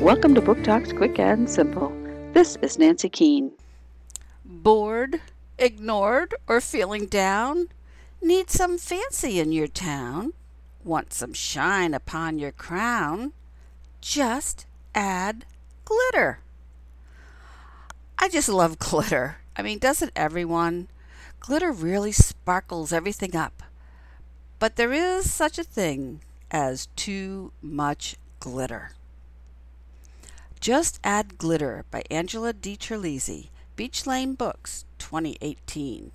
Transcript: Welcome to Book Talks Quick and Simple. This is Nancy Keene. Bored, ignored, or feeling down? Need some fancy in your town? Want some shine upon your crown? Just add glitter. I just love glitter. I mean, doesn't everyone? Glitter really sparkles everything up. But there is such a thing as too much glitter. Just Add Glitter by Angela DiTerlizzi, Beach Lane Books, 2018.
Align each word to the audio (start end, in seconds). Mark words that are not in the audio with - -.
Welcome 0.00 0.32
to 0.36 0.40
Book 0.40 0.62
Talks 0.62 0.92
Quick 0.92 1.18
and 1.18 1.50
Simple. 1.50 1.92
This 2.32 2.56
is 2.62 2.78
Nancy 2.78 3.08
Keene. 3.08 3.50
Bored, 4.44 5.20
ignored, 5.58 6.36
or 6.46 6.60
feeling 6.60 7.06
down? 7.06 7.66
Need 8.22 8.48
some 8.48 8.78
fancy 8.78 9.40
in 9.40 9.50
your 9.50 9.66
town? 9.66 10.34
Want 10.84 11.12
some 11.12 11.32
shine 11.32 11.94
upon 11.94 12.38
your 12.38 12.52
crown? 12.52 13.32
Just 14.00 14.66
add 14.94 15.44
glitter. 15.84 16.38
I 18.20 18.28
just 18.28 18.48
love 18.48 18.78
glitter. 18.78 19.38
I 19.56 19.62
mean, 19.62 19.80
doesn't 19.80 20.12
everyone? 20.14 20.86
Glitter 21.40 21.72
really 21.72 22.12
sparkles 22.12 22.92
everything 22.92 23.34
up. 23.34 23.64
But 24.60 24.76
there 24.76 24.92
is 24.92 25.28
such 25.28 25.58
a 25.58 25.64
thing 25.64 26.20
as 26.52 26.86
too 26.94 27.50
much 27.60 28.14
glitter. 28.38 28.92
Just 30.60 30.98
Add 31.04 31.38
Glitter 31.38 31.84
by 31.90 32.02
Angela 32.10 32.52
DiTerlizzi, 32.52 33.50
Beach 33.76 34.06
Lane 34.06 34.34
Books, 34.34 34.84
2018. 34.98 36.06